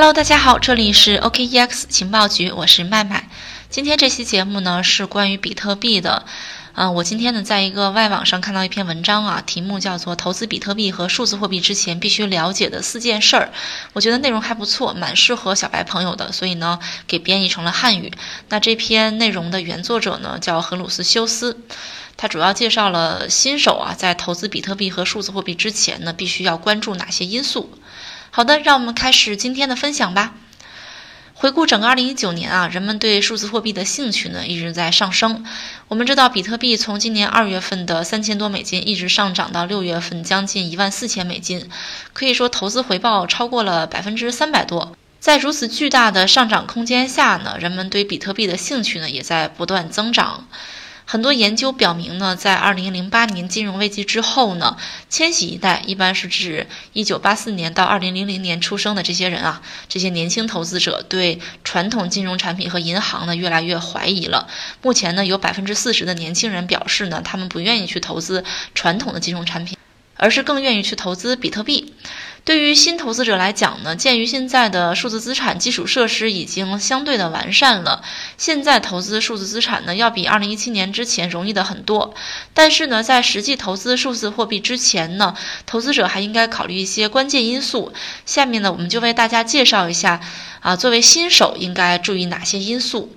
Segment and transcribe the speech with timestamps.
[0.00, 3.28] Hello，大家好，这里是 OKEX 情报局，我是麦麦。
[3.68, 6.24] 今天这期节目呢是关于比特币的。
[6.74, 13.50] 嗯，我今天呢在一个外网上看到一篇文章啊，题目叫做《投资比特币和数字货币之前必须了解的四件事儿》。
[13.92, 16.78] 我觉得内容还不错，蛮适合小白朋友的，所以呢
[17.08, 18.12] 给编译成了汉语。
[18.50, 21.58] 那这篇内容的原作者呢叫荷鲁斯修斯，
[22.16, 27.76] 他主要介绍了新手啊在投资比特币和数字货币之前呢必须要关注哪些因素。
[28.38, 30.32] 好的，让我们开始今天的分享吧。
[31.34, 35.44] 回顾整个2019年啊，人们对数字货币的兴趣呢一直在上升。
[35.88, 41.68] 我们知道，比特币从今年二月份的三千多美金一直上涨到六月份将近一万四千美金，
[42.12, 44.96] 可以说投资回报超过了百分之三百多。
[45.18, 50.46] 在如此巨大的上涨空间下呢，人们对比特币的兴趣呢也在不断增长。
[51.10, 54.76] 很多研究表明呢，在二零零八年金融危机之后呢，
[55.08, 64.48] 千禧一代一般是指一九八四年到二零零零年出生的这些人啊，这些年轻投资者对传统金融产品和银行呢越来越怀疑了。
[64.82, 69.78] 目前呢，有百分之四十的年轻人表示呢，他们不愿意去投资传统的金融产品。
[70.20, 71.94] 而是更愿意去投资比特币。
[72.48, 78.02] 对于新投资者来讲呢，鉴于现在的数字资产基础设施已经相对的完善了，
[78.38, 82.14] 现在投资数字资产呢，要比二零一七年之前容易的很多。
[82.54, 85.34] 但是呢，在实际投资数字货币之前呢，
[85.66, 87.92] 投资者还应该考虑一些关键因素。
[88.24, 90.22] 下面呢，我们就为大家介绍一下
[90.60, 93.14] 啊，作为新手应该注意哪些因素。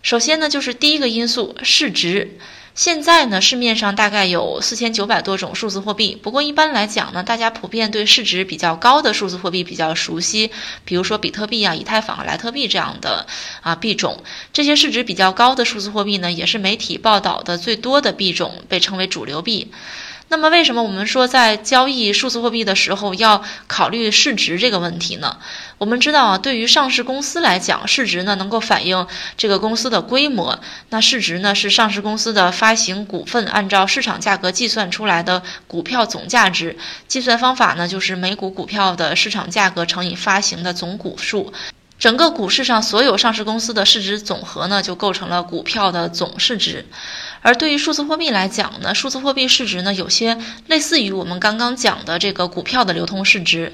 [0.00, 2.38] 首先呢，就是第一个因素，市值。
[2.76, 6.14] 现在呢，市面上大概有四千九百多种数字货币。
[6.14, 10.50] 不过一般来讲呢，大家普遍对市值比较高的数字货币比较熟悉，
[10.84, 13.26] 比如说比特币啊、以太坊、莱特币这样的
[13.62, 14.22] 啊币种。
[14.52, 19.72] 这些市值比较高的数字货币呢，也是媒体报道的最多的币种，被称为主流币。
[20.28, 25.36] 那么，为什么我们说在交易数字货币的时候要考虑市值这个问题呢？
[25.78, 30.58] 我们知道啊，对于上市公司来讲，市值呢能够反映这个公司的规模。
[30.90, 36.76] 那市值呢是上市公司的发行股份按照市场价格计算出来的股票总价值。
[37.06, 41.52] 计算方法呢就是每股股票的市场价格乘以发行的总股数。
[41.98, 46.84] 整个股市上所有上市公司的市值总和呢，就构成了股票的总市值。
[47.46, 50.36] 而对于数字货币来讲呢，数字货币市值呢，有些
[50.66, 53.72] 类似于我们刚刚讲的这个股票的流通市值。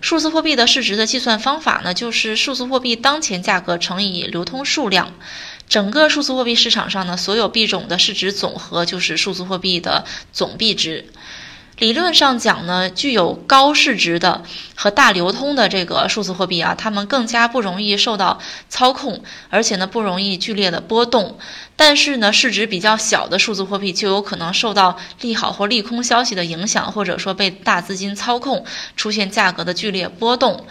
[0.00, 5.12] 数字货币的市值的计算方法呢，就是数字货币当前价格乘以流通数量。
[5.68, 11.04] 整个数字货币市场上呢，所有币种的市值总和就是数字货币的总币值。
[11.80, 14.42] 理论上讲呢，具有高市值的
[14.74, 21.38] 和大流通的这个数字货币啊，它们更加不容易受到操控，而且呢不容易剧烈的波动。
[21.76, 30.66] 但是呢，市值比较小的数字货币就有可能受到利好或利空消息的影响，或者说被大资金操控，出现价格的剧烈波动。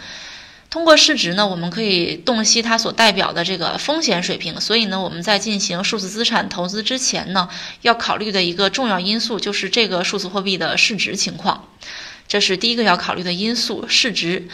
[0.70, 4.60] 通过市值呢，我们可以洞悉它所代表的这个风险水平。
[4.60, 7.48] 所以呢，我们在进行数字资产投资之前呢，
[7.82, 11.68] 要考虑的一个重要因素就是这个数字货币的市值情况。
[12.28, 14.48] 这是第一个要考虑的因素，市值。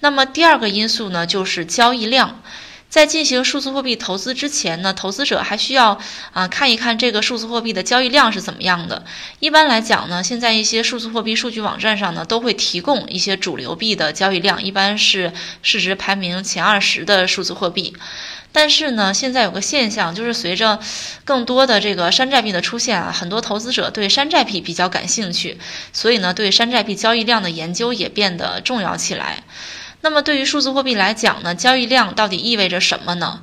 [0.00, 2.42] 那么第二个因素呢，就是交易量。
[2.92, 5.98] 在进行数字货币投资之前呢，投资者还需要
[6.34, 9.06] 啊看一看这个数字货币的交易量是怎么样的。
[9.40, 15.32] 一般来讲呢，现在一些数字货币数据网站上呢都会提供一些主流币的交易量，一般是
[15.62, 17.96] 市值排名前二十的数字货币。
[18.52, 20.78] 但是呢，现在有个现象，就是随着
[21.24, 25.58] 更多的这个山寨币的出现啊，很多投资者对山寨币比较感兴趣，
[25.94, 29.44] 所以呢，对山寨币交易量的研究也变得重要起来。
[30.02, 33.40] 那么对于数字货币来讲呢，交易量到底意味着什么呢？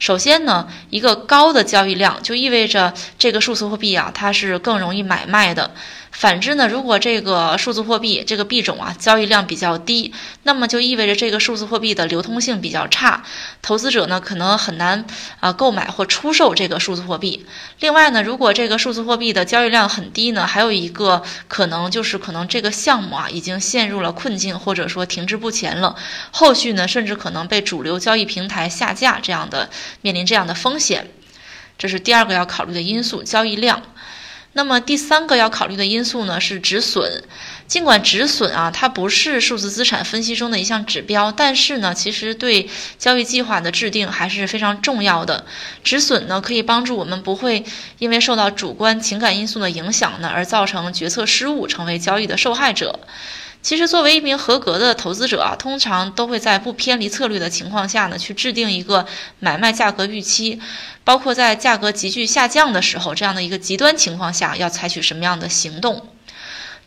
[0.00, 5.70] 首先呢，一个高的交易量就意味着这个数字货币啊，它是更容易买卖的。
[6.10, 10.12] 反之呢，如果这个数字货币这个币种啊交易量比较低，
[10.42, 13.22] 那么就意味着这个数字货币的流通性比较差，
[13.62, 15.04] 投资者呢可能很难
[15.38, 17.46] 啊购买或出售这个数字货币。
[17.78, 25.94] 另外呢，如果这个数字货币的交易量很低呢，还有一个可能就是可能这个项目啊已经陷入了困境，或者说停滞不前了，
[26.32, 29.70] 后续呢甚至可能被主流交易平台下架这样的
[30.02, 31.08] 面临这样的风险。
[31.78, 33.82] 这是第二个要考虑的因素，交易量。
[34.52, 37.22] 那么第三个要考虑的因素呢是止损。
[37.68, 45.46] 尽管止损啊，它不是数字资产分析中的一项指标，但是呢，其实对交易计划的制定还是非常重要的。
[45.84, 47.64] 止损呢，可以帮助我们不会
[48.00, 52.98] 因为受到主观情感因素的影响呢，而造成决策失误，成为交易的受害者。
[53.62, 59.06] 其实，作为一名合格的投资者啊，通常都会在不偏离策略的情况下呢，去制定一个
[59.38, 60.58] 买卖价格预期，
[61.04, 66.08] 包括在价格急剧下降的时候，这样的一个极端情况下要采取什么样的行动。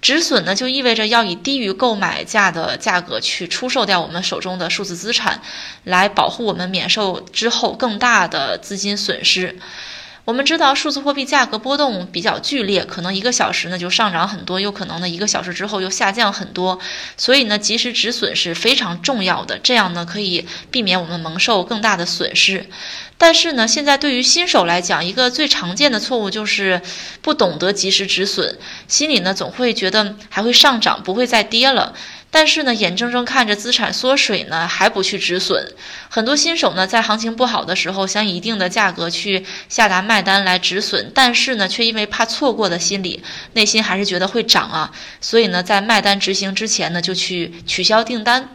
[0.01, 5.41] 止损呢，就意味着要以低于购买价的价格去出售掉我们手中的数字资产，
[5.83, 9.59] 来保护我们免受之后更大的资金损失。
[10.25, 16.79] 我们知道数字货币价格波动比较剧烈，可能一个小时呢就上涨很多，有可能呢一个小时之后又下降很多，
[17.17, 22.65] 所以呢及时止损是非常重要的，这样呢可以避免我们蒙受更大的损失。
[23.17, 26.81] 但是呢，现在对于新手来讲，一个最常见的错误就是
[27.21, 31.93] 不懂得及时止损，心里呢总会觉得还会上涨，不会再跌了。
[32.33, 35.71] 但是呢，眼睁睁看着资产缩水呢，还不去止损。
[36.09, 43.21] 很多新手呢，在行情不好的时候，想以一定的价格去下达卖单来止损，但是呢，却因为怕错过的心理，
[43.53, 44.91] 内心还是觉得会涨啊，
[45.21, 48.49] 所以呢，在卖单执行之前呢，就去取消订单。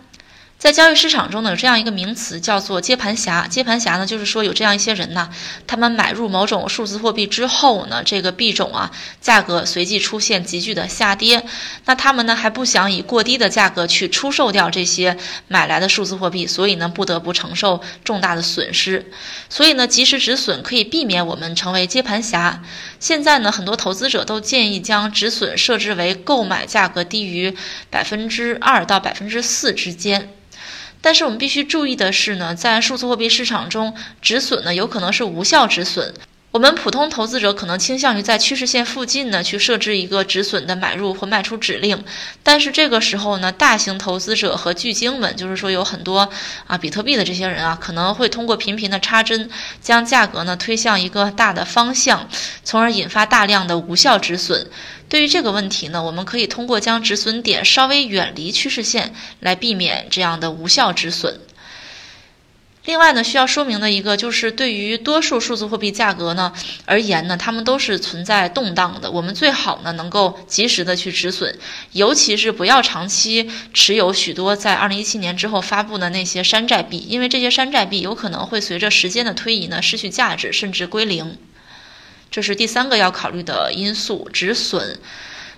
[0.58, 3.46] 在交易市场中呢，有这样一个名词叫做接盘侠。
[3.46, 5.30] 接盘侠呢，就是说有这样一些人呢，
[5.68, 8.90] 他们买入某种数字货币之后呢，这个币种啊
[9.20, 11.46] 价格随即出现急剧的下跌，
[11.84, 15.16] 那他们呢还不想以过低的价格去出售掉这些
[15.46, 19.12] 买来的数字货币，所以呢不得不承受重大的损失。
[19.48, 22.60] 所以呢，及时止损可以避免我们成为接盘侠。
[22.98, 27.56] 现在呢，很多投资者都建议将止损设置为购买价格低于
[27.90, 30.30] 百分之二到百分之四之间。
[31.00, 36.12] 但是我们必须注意的是呢，在数字货币市场中，止损呢有可能是无效止损。
[36.50, 42.02] 我们普通投资者可能倾向于在趋势线附近呢去设置一个止损的买入或卖出指令，
[42.42, 46.30] 但是这个时候呢，大型投资者和巨鲸们，就是说有很多
[46.66, 49.50] 啊比特币的这些人啊，可能会通过频频的插针，
[49.82, 52.26] 将价格呢推向一个大的方向，
[52.64, 54.70] 从而引发大量的无效止损。
[55.10, 61.40] 对于这个问题呢，我们可以通过将止损点稍微远离趋势线来避免这样的无效止损。
[62.84, 66.52] 另外呢，需要说明的一个就是，对于多数数字货币价格呢
[66.86, 69.10] 而言呢，它们都是存在动荡的。
[69.10, 71.58] 我们最好呢能够及时的去止损，
[71.92, 81.36] 尤其是不要长期持有许多在二零一七年之后发布的那些山寨币，因为这些山寨币有可能会随着时间的推移呢失去价值，甚至归零。
[82.30, 84.98] 这是第三个要考虑的因素，止损。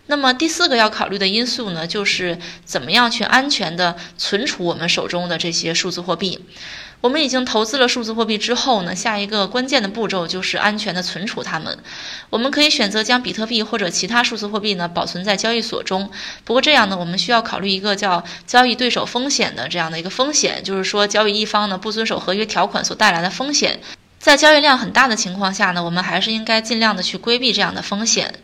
[0.07, 6.41] 那么第四个要考虑的因素呢，就是怎么样去安全的存储我们手中的这些数字货币。
[7.01, 11.79] 我们已经投资了数字货币之后呢，下一个关键的步骤就是安全的存储它们。
[12.29, 16.11] 我们可以选择将比特币或者其他数字货币呢保存在交易所中。
[16.45, 23.81] 不过这样呢，我们需要考虑一个叫交易对手风险的这样的一个风险，就是说交易一方呢不遵守合约条款所带来的风险。
[24.19, 28.35] 在交易量很大的情况下呢，我们还是应该尽量的去规避这样的风险。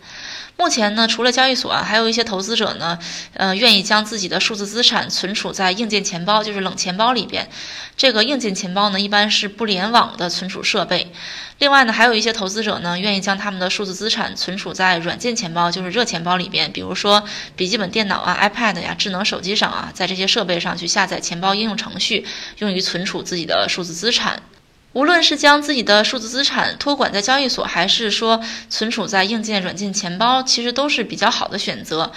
[0.59, 2.99] 目前呢，除了交易所啊，还有一些投资者呢，
[3.35, 7.47] 呃，愿意将自己的数字资产存储在硬件钱包，就是冷钱包里边。
[7.95, 11.13] 这个硬件钱包呢，一般是不联网的存储设备。
[11.59, 16.73] 另外呢，还有一些投资者呢，愿意将他们的数字资产存储在软件钱包，就是热钱包里边。
[16.73, 17.23] 比如说
[17.55, 22.27] 笔记本电脑啊、iPad 呀、智能手机上啊，在这些设备上去下载钱包应用程序，
[22.59, 24.43] 用于存储自己的数字资产。
[24.97, 32.11] 无论是将自己的数字资产托管在交易所，还是说存储在硬件、软件钱包，其实都是比较好的选择。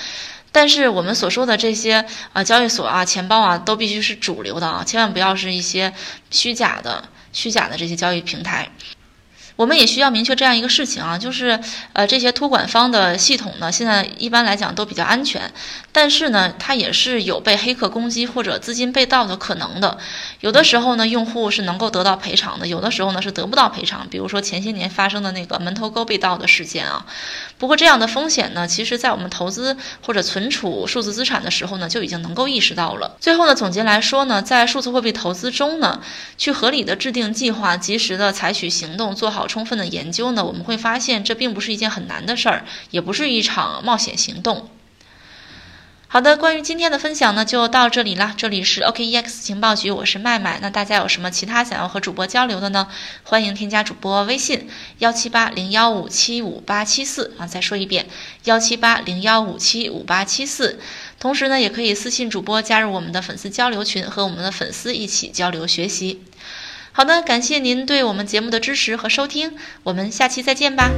[0.54, 5.94] 但是我们所说的这些啊，交易所啊、钱包啊，都必须是主流的啊，千万不要是一些
[6.32, 7.04] 虚假的、
[7.34, 8.70] 虚假的这些交易平台。
[9.60, 11.60] 我们也需要明确这样一个事情啊，就是
[11.92, 15.52] 呃，这些托管方的系统呢，现在一般来讲都比较安全，
[15.92, 19.98] 但是呢，它也是有被黑客攻击或者资金被盗的可能的。
[20.40, 24.08] 有的时候呢，用户是能够得到赔偿的，有的时候呢是得不到赔偿。
[24.10, 27.06] 比如说前些年发生的那个门头沟被盗的事件啊。
[27.58, 29.76] 不过这样的风险呢，其实在我们投资
[30.06, 33.18] 或者存储数字资产的时候呢，就已经能够意识到了。
[33.20, 36.00] 最后呢，总结来说呢，在数字货币投资中呢，
[36.38, 44.70] 去合理的制定计划，及时的采取行动，做好充分的研究呢，我们会发现这并不是一件很难的事儿，也不是一场冒险行动。
[46.12, 48.34] 好的，关于今天的分享呢，就到这里啦。
[48.36, 50.58] 这里是 OKEX 情报局，我是麦麦。
[50.60, 52.88] 那大家有什么其他想要和主播交流的呢？
[53.22, 57.46] 欢迎添加主播微信幺七八零幺五七五八七四啊。
[57.46, 58.08] 再说一遍
[58.46, 60.80] 幺七八零幺五七五八七四。
[61.20, 66.24] 同时呢，也可以私信主播加入我们的粉丝交流群，和我们的粉丝一起交流学习。
[67.00, 69.54] 好的，感谢您对我们节目的支持和收听，
[69.84, 70.92] 我们下期再见吧。